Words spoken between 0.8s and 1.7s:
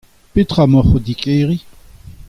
o tigeriñ?